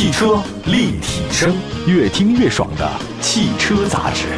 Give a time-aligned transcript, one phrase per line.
[0.00, 1.54] 汽车立体声，
[1.86, 4.28] 越听越爽的汽车杂志。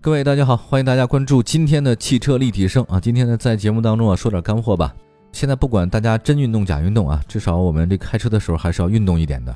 [0.00, 3.00] 各位大家好，欢迎大家关注今天的汽车立体声啊！
[3.00, 4.94] 今天呢，在节目当中啊，说点干货吧。
[5.32, 9.52] 现在不管大家真运动假运动啊，至少我们这开车的时候还是要运动一点的，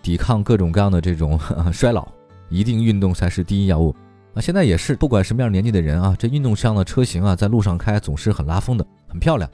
[0.00, 1.36] 抵抗各种各样的这种
[1.74, 2.06] 衰老，
[2.50, 3.92] 一定运动才是第一要务
[4.32, 4.38] 啊！
[4.40, 9.50] 现在也是，不管什么样年纪的人啊，这运动上的车型啊，在路上开总是很拉风的，很漂亮。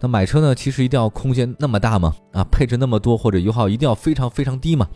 [0.00, 2.14] 那买车呢，其实一定要空间那么大吗？
[2.32, 4.88] 啊，配置那么多或者油耗一定要非常非常低吗？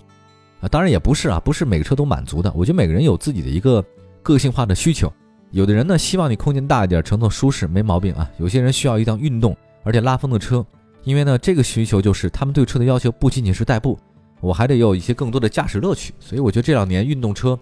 [0.61, 2.52] 啊，当然也不是啊，不是每个车都满足的。
[2.55, 3.84] 我觉得每个人有自己的一个
[4.23, 5.12] 个性化的需求，
[5.51, 8.30] 有的人呢希望你空间大一点，乘坐舒适，没毛病啊。
[8.38, 9.57] 有些人需要一辆运动。
[9.84, 10.66] 而且拉风的车，
[11.05, 13.99] 因为呢，这个需求就是他们对车的要求不仅仅是代步，
[14.41, 16.12] 我还得有一些更多的驾驶乐趣。
[16.19, 17.59] 所以我觉得这两年运动车，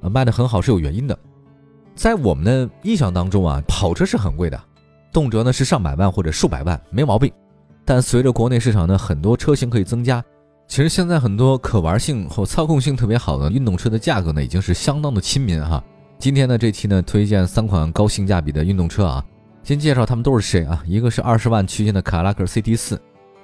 [0.00, 1.18] 呃，卖的很好是有原因的。
[1.96, 4.60] 在我们的印象当中啊，跑车是很贵的，
[5.14, 7.32] 动辄呢是上百万或者数百万，没毛病。
[7.84, 10.22] 但随着国内市场的很多车型可以增加，
[10.66, 15.82] 其实现在很多可玩性或操控性特别好的运动车的价格呢，已经是相当的亲民哈。
[16.18, 19.24] 今天呢，这期呢推荐三款高性价比的运动车啊。
[19.62, 20.82] 先介绍他们都是谁啊？
[20.84, 23.00] 一个是二十万区间的凯迪拉克 CT 四，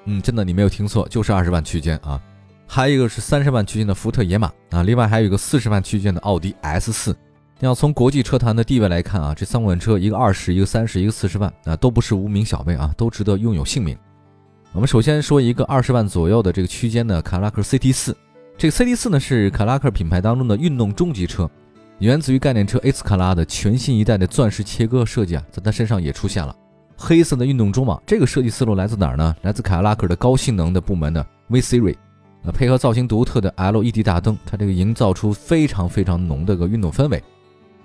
[0.07, 2.21] 嗯，真的你没有听错，就是二十万区间啊。
[2.67, 7.17] 还有一个是三十万区间的福特野马啊，另外还有一个四十万区间的奥迪 S 四。
[7.61, 13.97] 要从国际车坛的地位来看啊，这三款车一个二十，一个三十，一个四十万啊，都不是无名小辈啊，都值得拥有姓名。
[14.73, 18.17] 我们首先说一个二十万左右的这个区间的凯迪拉克 CT 四，
[18.57, 21.49] 这个 CT 四呢是凯迪拉克品牌当中的运动中级车。
[21.99, 26.57] 源自于概念车 A 斯卡拉的全新一代的钻石切割设计啊，在它身上也出现了
[26.97, 28.03] 黑色的运动中网。
[28.07, 29.37] 这个设计思路来自哪儿呢？
[29.43, 31.97] 来自凯迪拉克的高性能的部门的 V Series，
[32.45, 37.23] 呃，配合造型独特的 LED 大灯，它这个营造出非常非常浓的个运动氛围。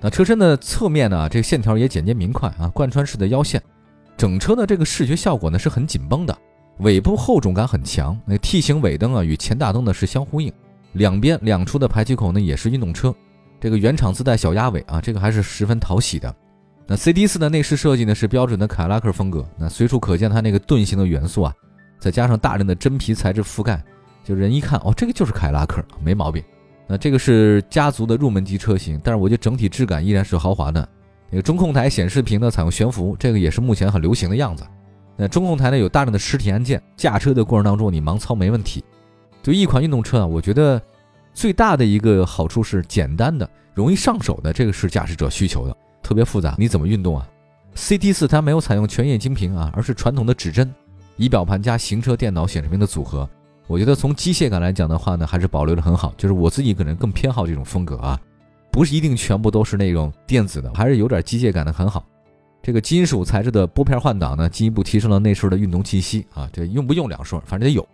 [0.06, 3.60] 那车身的侧面呢，这个线条也简洁明快啊，贯穿式的腰线，
[4.16, 6.38] 整车的这个视觉效果呢是很紧绷的，
[6.82, 8.16] 尾部厚重感很强。
[8.24, 10.54] 那 T 型尾灯啊与前大灯呢是相呼应，
[10.94, 13.12] 两边两出的排气口呢也是运动车。
[13.60, 16.36] 这个原厂自带小鸭尾啊，这个还是十分讨喜的。
[16.86, 21.52] 那 C D 四的内饰设计呢是标准的凯迪拉克风格，那随处可见它那个盾形的元素啊，
[22.00, 23.84] 再加上大量的真皮材质覆盖，
[24.24, 26.44] 就人一看哦，这个就是凯迪拉克，没毛病。
[26.88, 30.88] 那这个是家族的入门级车型，但是我觉得整体质感依然是豪华的。
[31.30, 34.66] 那个中控台显示屏呢采用悬浮，这个也是目前很流行的样子。
[35.18, 38.84] 那中控台呢有大量的实体按键，驾车的过程当中你盲操没问题。
[39.42, 40.82] 对一款运动车啊，我觉得。
[41.38, 45.76] 最大的一个好处是简单的、容易上手的，这个是驾驶者需求的。
[46.02, 47.28] 特别复杂，你怎么运动啊
[47.76, 50.74] ？CT 四它没有采用全液晶屏啊，而是传统的指针
[51.18, 53.30] 仪表盘加行车电脑显示屏的组合。
[53.68, 56.14] 我觉得从机械感来讲的话呢，还是保留的很好。
[56.18, 58.20] 就是我自己可能更偏好这种风格啊，
[58.72, 62.06] 不是一定全部都是那种电子的，还是有点机械感的很好。
[62.62, 66.50] 这个金属材质的拨片换挡呢，进一步提升了内饰的运动气息啊。
[66.52, 67.88] 这用不用两说，反正得有。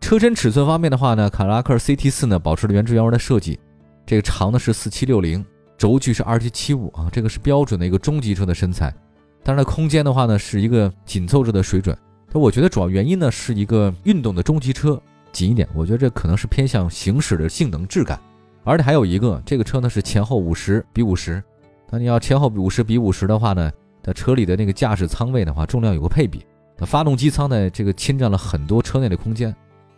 [0.00, 3.58] 车身尺寸方面的话呢，凯迪拉克 CT 四呢保持了原汁原味的设计，
[4.06, 5.44] 这个长的是四七六零，
[5.76, 8.94] 轴距是二七七五啊，这个是标准的一个中级车的身材。
[9.42, 11.96] 但是空间的话呢，是一个紧凑着的水准。
[12.32, 15.00] 但我觉得主要原因呢，是一个运动的中级车
[15.32, 18.20] 紧一点，我觉得这可能是偏向行驶的性能质感。
[18.62, 21.42] 而且还有一个，这个车呢是前后五十比五十，
[21.90, 23.70] 那你要前后五十比五十的话呢，
[24.02, 26.44] 在车里的那个驾驶舱位的话，重量有个配比。
[26.78, 29.54] 那发动机舱呢，这个侵占了很多车内的空间。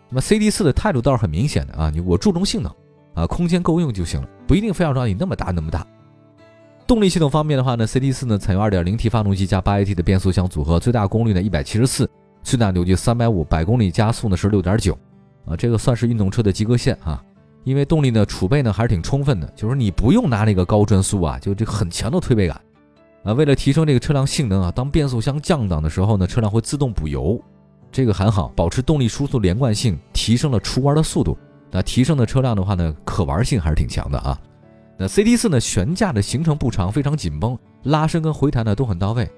[0.09, 2.72] 那么 C D 四的态度倒是很明显的啊，你我注重性能
[3.14, 5.87] 啊，空间够用就行了，不一定非要让你那么大那么大。
[6.87, 12.06] 动力系统方面的话呢，C D 四呢采用 2.0T 发动机加 8AT 的变速箱组合，最大功率呢174，
[12.42, 14.94] 最大扭矩350，百公里加速呢是6.9，
[15.47, 17.22] 啊，这个算是运动车的及格线啊。
[17.64, 22.60] 因为动力呢储备呢还是挺充分的，就是你不用拿那个高转速啊，就这个很强的推背感
[23.22, 23.32] 啊。
[23.32, 27.41] 为了提升这个车辆性能啊，当变速箱降档的时候呢，车辆会自动补油。
[27.92, 31.38] 这个很好，保持动力输出连贯性，提升了出弯的速度。
[31.70, 34.36] 那提升的车辆的话呢，可玩性还是挺强的啊。
[34.98, 39.31] 那 CT 四呢，悬架的行程不长，非常紧绷，拉伸跟回弹呢都很到位。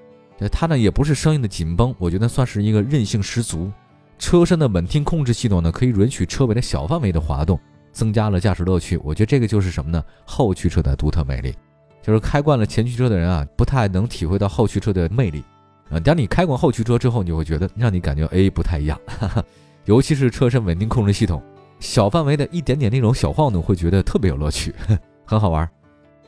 [0.51, 3.71] 它呢也不是生硬的紧绷，我觉得算是一个韧性十足。
[4.17, 7.59] 车身的稳定控制系统呢，可以允许车尾的小范围的滑动，
[7.91, 8.97] 增加了驾驶乐趣。
[9.03, 10.03] 我觉得这个就是什么呢？
[10.25, 11.53] 后驱车的独特魅力，
[12.01, 15.43] 就是开惯了前驱车的人啊，不太能体会到后驱车的魅力。
[15.89, 18.99] 啊，当你开过后驱车之后，你会觉得让你感觉哎不太一样，
[19.85, 21.43] 尤其是车身稳定控制系统，
[21.79, 24.73] 小范围的一点点那种小晃动，会觉得特别有乐趣，
[25.25, 25.69] 很好玩。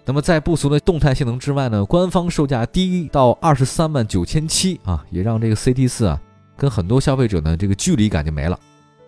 [0.08, 6.18] 那么在不俗的动态性能之外呢，官方售价低到二十三万九千七啊，也让这个 CT 四啊
[6.56, 8.58] 跟很多消费者呢这个距离感就没了。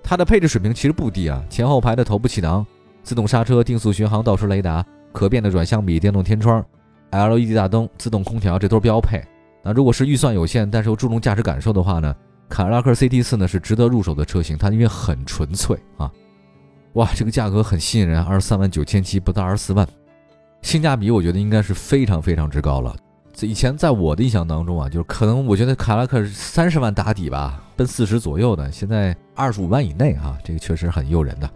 [0.03, 2.67] 它的配置水平其实不低啊，前后排的头部气囊、
[3.01, 6.61] 自动刹车、定速巡航、倒车雷达、可变的转向比、电动天窗、
[7.11, 9.23] LED 大灯、自动空调，这都是标配。
[9.63, 12.13] 那如果是预算有限，但是又注重驾驶感受的话呢，
[12.49, 16.11] 凯迪拉克 CT 四呢是值得入手的车型，它因为很纯粹啊，
[16.93, 19.87] 哇，这个价格很吸引人，二十三万九千七，不到二十四万，
[20.61, 22.95] 性价比我觉得应该是非常非常之高了。
[23.41, 31.49] 以前在我的印象当中啊，就是可能我觉得卡拉克是三十万打底吧，奔四十左右的，现在二十五万以内啊，这个确实很诱人的。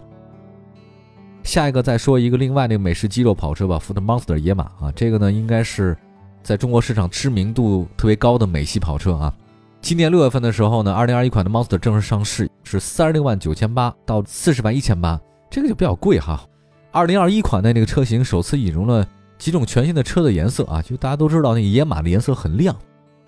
[1.43, 5.97] 下一个再说一个另外那个美式肌肉跑车吧，福特 Monster 野马啊，这个呢应该是
[6.41, 9.35] 在中国市场知名度特别高的美系跑车啊。
[9.81, 15.19] 今年六月份的时候呢，二零二一款的 Monster 正式上市，是三十六万九千八到四十万一千八，
[15.51, 16.41] 这个就比较贵哈。
[16.93, 19.03] 二零二一款的那个车型首次引入了
[19.39, 22.75] 几种全新的车的颜色啊，就大家都知道那个野马的颜色很亮，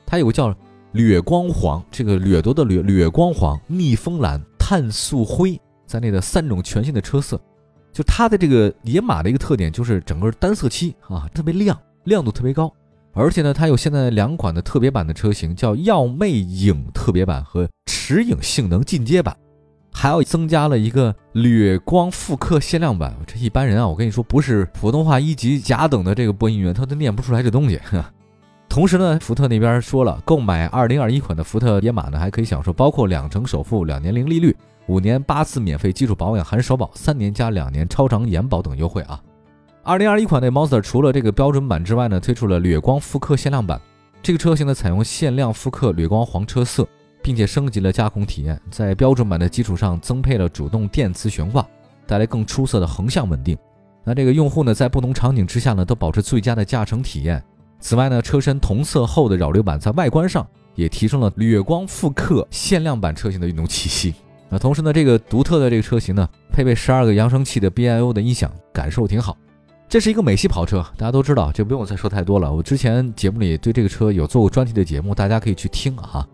[0.05, 0.55] 它有个叫
[0.91, 7.41] 掠光黄，这个掠夺的掠掠光黄、蜜蜂蓝、碳素灰在内的三种全新的车色。
[7.91, 12.71] 就它的这个野马的一个特点就是整个单色漆啊，特别亮，亮度特别高。
[13.13, 19.35] 而且呢，它有现在两款的特别版的车型，叫耀魅影特别版和驰影性能进阶版，
[19.97, 23.15] 还要增加了一个掠光复刻限量版。
[23.25, 27.79] 这一般人啊，我跟你说，不是普通话一级甲等的这个播音员，他都念不出来这东西。
[28.67, 34.53] 同时呢，福特那边说了，购买2021款的福特野马呢，还可以享受包括两成首付、两年零利率。
[34.87, 39.19] 五年八次免费基础保养含首保，三年加两年超长延保等优惠啊！
[39.81, 43.79] 二零二一款的 Monster 除了这个标准版之外呢，推出了掠光复刻限量版。
[44.21, 46.85] 这个车型呢采用限量复刻掠光黄车色，
[47.25, 51.67] 并且升级了驾控体验，在标准版的基础上增配了主动电磁悬挂，
[52.05, 53.57] 带来更出色的横向稳定。
[54.03, 57.43] 那这个用户呢在不同场景之下呢都保持最佳的驾乘体验。
[57.79, 60.45] 此外呢，车身同色后的扰流板在外观上
[60.75, 64.13] 也提升了掠光复刻限量版车型的运动气息。
[64.47, 69.35] 那同时呢，这个独特的这个车型呢，配备十二个扬声器的 BIO 的音响，感受挺好。
[69.89, 72.53] 这是一个美系跑车，大家都知道，这不用我再说太多了。
[72.53, 76.27] 我之前节目里对这个车有做过专题的节目，大家可以去听啊。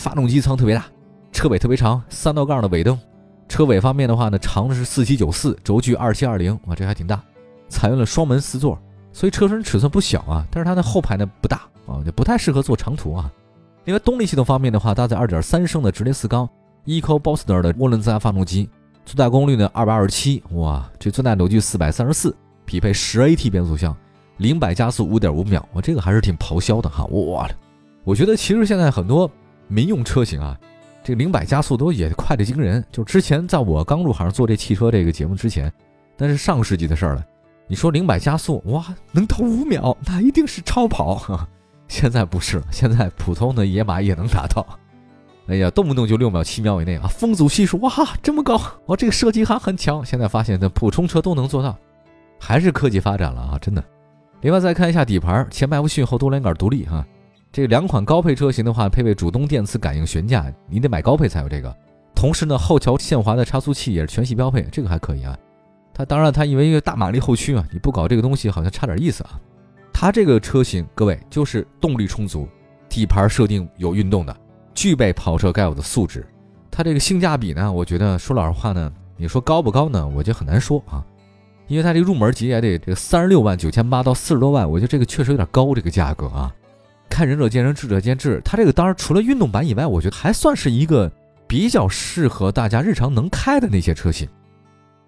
[0.00, 0.86] 发动机舱特别大，
[1.30, 2.98] 车尾特别长，三道杠的尾灯。
[3.46, 7.22] 车尾方面的话呢，长的是四七九四，轴距二七二零，哇，这还挺大。
[7.68, 8.78] 采用了双门四座，
[9.12, 10.46] 所以车身尺寸不小啊。
[10.50, 13.30] 但是它的后排呢不大啊，就不太适合做长途啊。
[13.84, 16.48] 另外动力系统方面的话，搭载二点三升的直列四缸。
[16.86, 18.70] EcoBooster 的涡轮增压发动机，
[19.04, 23.94] 最大功率呢二百二十七，哇，这最大扭矩四百三十四，匹配十 AT 变速箱，
[24.38, 27.46] 零百加速五点五秒，我这个还是挺咆哮的哈，哇，
[28.02, 29.30] 我觉得其实现在很多
[29.70, 30.58] 民用车型啊，
[31.04, 32.84] 这个零百加速都也快的惊人。
[32.90, 35.72] 就之前在我刚入行做这汽车这个节目之前，
[36.18, 37.24] 那是上世纪的事儿了。
[37.68, 41.48] 你说零百加速，哇，能到五秒，那一定是超跑。
[41.86, 44.66] 现在不是，现在普通的野马也能达到。
[45.46, 47.08] 哎呀，动不动就六秒、七秒以内啊！
[47.08, 48.60] 风阻系数哇，这么高！
[48.86, 50.04] 哇，这个设计还很强。
[50.04, 51.76] 现在发现，那普通车都能做到，
[52.38, 53.58] 还是科技发展了啊！
[53.60, 53.82] 真的。
[54.42, 57.04] 另外再看一下底盘，前麦弗逊后多连杆独立哈。
[57.52, 61.76] 这两款高配车型的话，配备主动电磁感应悬架，你得买高配才有这个。
[62.14, 65.36] 同时呢，后桥限滑的差速器也是全系标配，这个还可以啊。
[65.92, 69.40] 它当然它因为一个大马力后驱啊，你不搞这个东西好像差点意思啊。
[69.92, 72.46] 它这个车型，各位就是动力充足，
[72.88, 74.36] 底盘设定有运动的。
[74.72, 76.24] 具备跑车该有的素质，
[76.70, 77.70] 它这个性价比呢？
[77.70, 80.06] 我觉得说老实话呢，你说高不高呢？
[80.06, 81.04] 我觉得很难说啊，
[81.66, 86.54] 因为它这个入门级也得这个三十六万九千八到四十多万，我觉得这个确实有点高，这个价格啊。
[87.10, 88.40] 看仁者见仁，智者见智。
[88.42, 91.10] 它这个当然除了运动版以外，我觉得还算是一个
[91.46, 94.26] 比较适合大家日常能开的那些车型，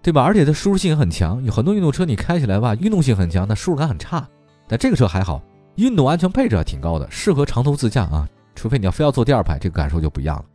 [0.03, 0.21] 对吧？
[0.21, 4.27] 而且它舒适性也很强，有很多运动车你开起来吧，运动性很强，但舒适感很差。
[4.67, 5.41] 但这个车还好，
[5.75, 8.27] 运动安全配置还挺高的，适合长途自驾啊。
[8.53, 10.45] 除非你要非要坐第二排，这个感受就不一样了。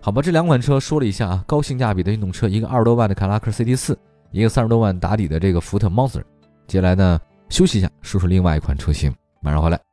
[0.00, 3.98] 好吧，这两款车说了一下啊，高性价比的运动车，一个二十多万的凯迪拉克 CT 四，
[4.30, 6.22] 一个三十多万打底的这个福特 Monster。
[6.66, 7.18] 接下来呢，
[7.48, 9.89] 休息一下，说说另外一款车型，马上回来。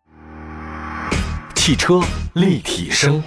[1.68, 2.00] 汽车
[2.36, 3.22] 立体声。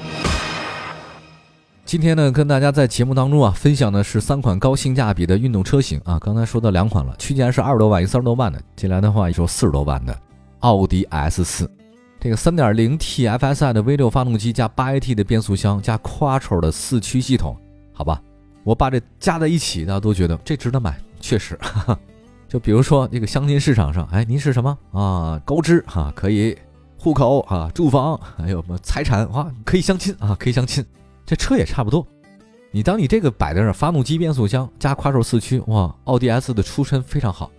[1.84, 6.18] 今天呢，跟大家在节目当中啊，分享的是三款高性价比的运动车型啊。
[6.18, 8.58] 刚才说到两款了，区间是二十多万，一三十多万的。
[8.74, 10.18] 接下来的话，一说四十多万的
[10.60, 11.70] 奥迪 S 四。
[12.18, 17.54] 这个 3.0T FSI 的 V6 发动机加 8AT 的变速箱加 Quattro 的四驱系统，
[17.92, 18.22] 好吧，
[18.64, 21.58] 我把这加在一起，大家都觉得这值得买，确实。
[21.60, 21.98] 哈 哈
[22.48, 25.38] 就比如说这个相亲市场上，哎，您是什么啊？
[25.44, 26.56] 高知哈，可以
[27.00, 30.84] 户口啊，住房，还有什么财产哇，可以相亲啊，可以相亲。
[31.24, 32.06] 这车也差不多，
[32.70, 37.50] 你当你这个摆在这，发动机、变速箱加 Quattro 四驱，哇，奥迪 S 的出身非常好。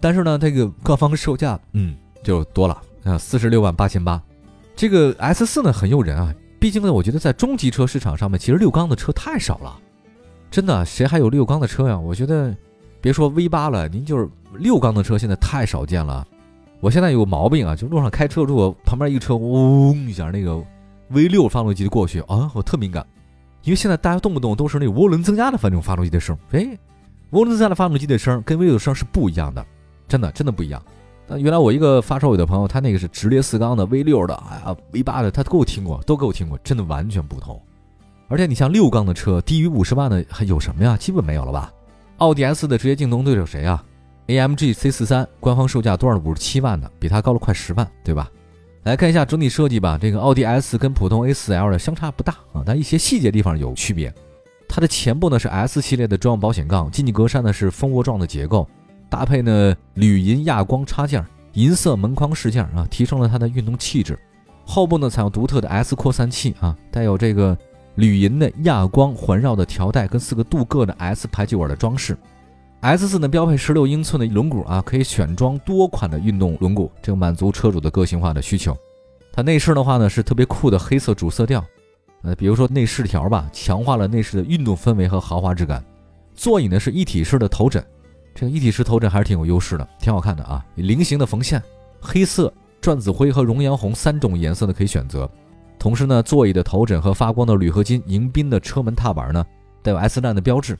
[0.00, 2.82] 但是呢，这个各方售价，嗯，就多了。
[3.04, 4.22] 啊，四十六万八千八，
[4.76, 6.34] 这个 S 四呢很诱人啊。
[6.58, 9.78] 毕竟呢，我觉得在中级车市场上面，其实六缸的车太少了，
[10.50, 11.98] 真的，谁还有六缸的车呀？
[11.98, 12.54] 我觉得，
[13.00, 16.26] 别说 V 八了，您就是六缸的车现在太少见了。
[16.84, 20.62] 我现在有个毛病啊，就路上开车，如果旁边一车嗡一下，那个
[21.08, 23.06] V 六发动机的过去啊，我特敏感，
[23.62, 26.78] 因为现在大家动不动都是那涡轮增压的反正发动机的声，哎，
[27.30, 29.64] 涡轮增压的发动机的声跟 V 六的声是不一样的，
[30.06, 30.82] 真的真的不一样。
[31.26, 37.58] 那原来我一个发烧友的朋友，他那个是直列四缸的 V 六的，哎呀 V 八的，他都给我听过，都给我听过，真的完全不同。
[38.28, 40.98] 而且你像六缸的车，低于五十万的还有什么呀？
[40.98, 41.72] 基本没有了吧？
[42.18, 43.82] 奥迪 S 的直接竞争对手谁啊
[44.26, 46.16] ？AMG C 四三，官方售价多少？
[46.18, 48.30] 五十七万呢，比它高了快十万，对吧？
[48.84, 49.98] 来看一下整体设计吧。
[50.00, 54.12] 这个奥迪 S 跟普通 A 四 L 的相差不大啊，但一些细节地方有区别。
[54.68, 58.68] 它的前部呢是 S 系列的专用保险杠，进气格栅呢是蜂窝状的结构。
[59.08, 64.18] 搭配呢铝银亚光插件，银色门框饰件啊，提升了它的运动气质。
[64.66, 67.56] 后部呢采用独特的 S 扩散器啊，带有这个
[67.94, 72.16] 铝银的亚光环绕的条带跟四个镀铬的 S 排气管的装饰。
[72.84, 78.76] S 四呢标配十六英寸的轮毂啊，可以选装多款的运动轮毂，这个满足车主的个性化的需求。
[79.32, 81.64] 它内饰的话呢是特别酷的黑色主色调，
[82.24, 85.82] 呃，比如说内饰条吧，强化了内饰的运动氛围和豪华质感。
[86.34, 87.82] 座椅呢是一体式的头枕。
[88.34, 90.62] 这个一体式头枕还是挺有优势的，挺好看的啊！
[90.74, 91.62] 菱形的缝线，
[92.02, 95.26] 黑色、转子灰和熔岩红三种颜色的可以选择。
[95.78, 99.42] 同时呢，座椅的头枕和发光的铝合金迎宾的车门踏板呢，
[99.82, 100.78] 带有 S 站的标志。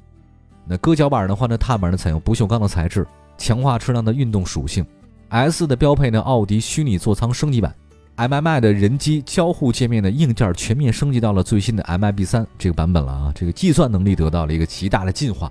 [0.66, 3.06] 那搁脚板的话呢，踏板呢采用不锈钢的材质，
[3.37, 4.85] 强化车辆的运动属性。
[5.28, 7.75] S 的标配呢，奥迪虚拟座舱升级版
[8.16, 13.33] ，MMI 的人机交互界面的硬件全面升级到了最新的 MIB 三这个版本了啊！
[13.35, 15.50] 这个计算能力得到了一个极大的进化。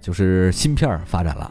[0.00, 1.50] 就是芯片发展了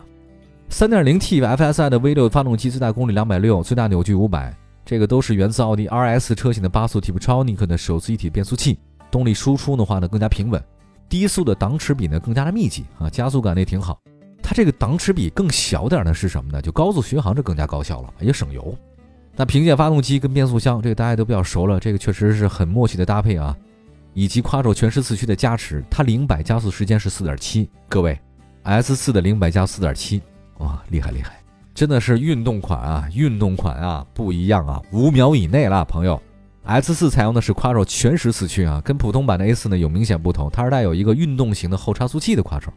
[0.71, 4.53] ，3.0T FSI 的 V6 发动机最大功率260，最大扭矩500，
[4.85, 8.79] 这个都是源自奥迪 RS 车型的八速 Tiptronic 的手自一体变速器，
[9.11, 10.63] 动力输出的话呢更加平稳，
[11.09, 13.99] 低速的档齿比呢更加的密集啊，加速感也挺好。
[14.41, 16.61] 它这个档齿比更小点的是什么呢？
[16.61, 18.75] 就高速巡航这更加高效了，也省油。
[19.35, 23.55] 那凭借发动机跟变速箱，这个大家都比较熟了，这个确实是很默契的搭配啊，
[24.13, 28.17] 以及夸手全时四驱的加持，它零百加速时间是4.7，各位。
[28.63, 30.21] S 四的零百加四点七，
[30.57, 31.39] 哇，厉害厉害，
[31.73, 36.21] 真的是运动款啊，运动款啊，不一样啊，五秒以内了，朋友。
[36.67, 42.71] S 四采用的是 Quattro 全时四驱啊，跟普通版的 A 四呢有明显不同，它是带有一个运动型的后差速器的 Quattro，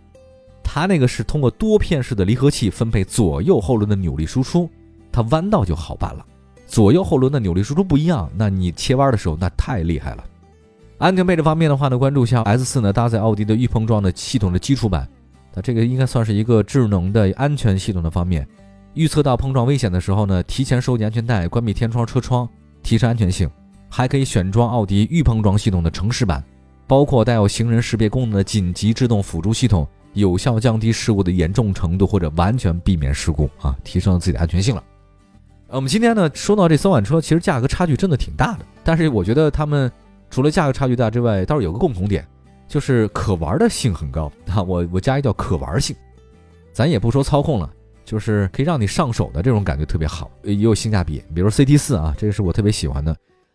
[0.62, 4.70] 它那个是通过多片式的离合器分配左右后轮的扭力输出，
[5.10, 6.24] 它弯道就好办了。
[6.68, 10.24] 左右后轮的扭力输出不一样，那你切弯的时候那太厉害了。
[10.98, 15.08] 安全配置方面的话呢，关注一下 S 四呢搭载奥迪的预碰撞的系统的基础版。
[15.52, 18.46] 它这个应该算是一个智能的安全系统的方面，
[18.94, 22.48] 预测到碰撞危险的时候呢，提前收紧安全带，关闭天窗车窗，
[22.84, 23.50] 提升安全性。
[23.90, 26.42] 还可以选装奥迪预碰撞系统的城市版，
[26.86, 34.82] 包括带有行人识别功能的紧急制动辅助系统，有效降低事故的严重程度或者完全避免事故啊，提升了自己的安全性了。
[35.68, 39.92] 我们今天呢说到这三款车，其实价格差距真的挺大的，但是我觉得他们
[40.30, 42.26] 除了价格差距大之外，倒是有个共同点。
[42.68, 45.96] 就是可玩的性很高 啊，我我加一叫可玩性，
[46.72, 47.68] 咱也不说操控了，
[48.04, 51.20] 就是可以让你上手的这种感觉特别好，也有性价比。
[51.34, 53.12] 比如 CT 四啊，这个是我特别喜欢的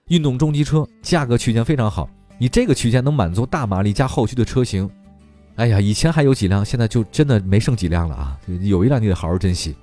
[0.09, 2.07] 运动中级车，价格区间非常好，
[2.37, 4.87] 你这个区间能满足大马力加后驱的车型。
[5.55, 8.39] 哎呀，以前还有几辆，现在就真的没剩几辆了啊！
[8.61, 9.75] 有一辆你得好好珍惜。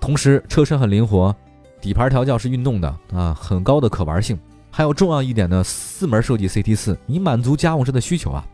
[0.00, 1.34] 同时车身很灵活，
[1.80, 4.38] 底盘调教是运动的啊，很高的可玩性。
[4.70, 8.46] 还有重要一点呢，四门设计 CT 四，你满足家用车的需求啊。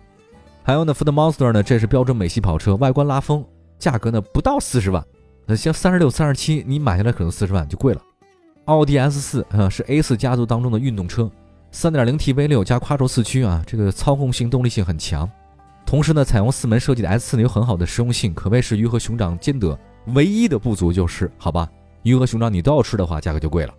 [0.63, 3.45] 还有呢，Ford Monster 呢，这是标准美系跑车，外观拉风，
[3.79, 5.05] 价格呢不到四十万，
[5.45, 8.01] 那像三十六、三十七，你买下来可能四十万就贵了。
[8.67, 11.29] 奥迪 S 四啊，是 A 四家族当中的运动车，
[11.73, 15.29] 三点零 T V 六加跨轴四驱啊，这个操控性、动力性很强。
[15.85, 19.77] 同时呢，采用四门设计的 S 四呢，有很好的实用性，可谓是鱼和熊掌兼得。
[20.15, 21.69] 唯一的不足就是，好吧，
[22.03, 23.75] 鱼和熊掌你都要吃的话，价格就贵了。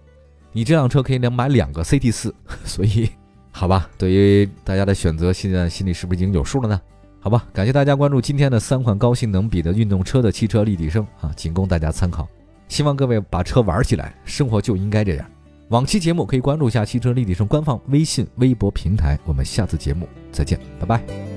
[0.51, 2.35] 你这辆车可以两买两个 CT 四，
[2.65, 3.09] 所以。
[3.51, 6.81] 好吧，对于大家的选择，现在心里是不是已经有数了呢？
[7.21, 12.27] 好吧，感谢大家关注今天的三款高性能比的运动车的汽车立体声啊，仅供大家参考。
[12.73, 15.25] 希望各位把车玩起来，生活就应该这样。
[15.67, 19.15] 往期节目可以关注一下汽车立体声官方微信、微博平台。
[19.27, 21.32] 我们下次节目再见，拜拜。